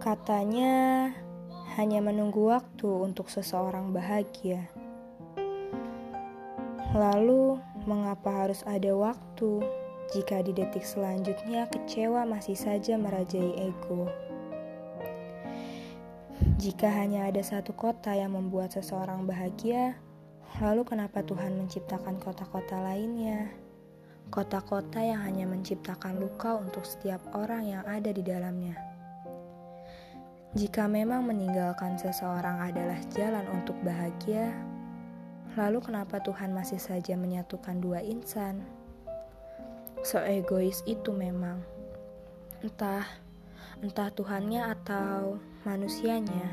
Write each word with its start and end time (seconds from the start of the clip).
Katanya 0.00 1.12
hanya 1.76 2.00
menunggu 2.00 2.48
waktu 2.48 2.88
untuk 2.88 3.28
seseorang 3.28 3.92
bahagia. 3.92 4.64
Lalu, 6.96 7.60
mengapa 7.84 8.32
harus 8.32 8.64
ada 8.64 8.96
waktu 8.96 9.60
jika 10.16 10.40
di 10.40 10.56
detik 10.56 10.88
selanjutnya 10.88 11.68
kecewa 11.68 12.24
masih 12.24 12.56
saja 12.56 12.96
merajai 12.96 13.52
ego? 13.60 14.08
Jika 16.56 16.88
hanya 16.88 17.28
ada 17.28 17.44
satu 17.44 17.76
kota 17.76 18.16
yang 18.16 18.32
membuat 18.32 18.72
seseorang 18.72 19.28
bahagia, 19.28 20.00
lalu 20.64 20.80
kenapa 20.88 21.20
Tuhan 21.20 21.60
menciptakan 21.60 22.16
kota-kota 22.24 22.80
lainnya? 22.80 23.52
Kota-kota 24.32 25.04
yang 25.04 25.20
hanya 25.28 25.44
menciptakan 25.44 26.16
luka 26.16 26.56
untuk 26.56 26.88
setiap 26.88 27.20
orang 27.36 27.68
yang 27.68 27.84
ada 27.84 28.08
di 28.08 28.24
dalamnya. 28.24 28.89
Jika 30.50 30.90
memang 30.90 31.30
meninggalkan 31.30 31.94
seseorang 31.94 32.58
adalah 32.58 32.98
jalan 33.14 33.46
untuk 33.54 33.78
bahagia, 33.86 34.50
lalu 35.54 35.78
kenapa 35.78 36.18
Tuhan 36.18 36.50
masih 36.50 36.82
saja 36.82 37.14
menyatukan 37.14 37.78
dua 37.78 38.02
insan? 38.02 38.66
So 40.02 40.18
egois 40.18 40.82
itu 40.90 41.14
memang. 41.14 41.62
Entah, 42.66 43.06
entah 43.78 44.10
Tuhannya 44.10 44.74
atau 44.74 45.38
manusianya. 45.62 46.50